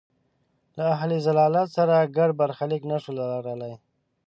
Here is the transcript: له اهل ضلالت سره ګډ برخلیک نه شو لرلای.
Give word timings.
له 0.77 0.83
اهل 0.95 1.11
ضلالت 1.27 1.67
سره 1.77 1.95
ګډ 2.17 2.29
برخلیک 2.41 2.81
نه 2.91 2.97
شو 3.03 3.11
لرلای. 3.19 3.73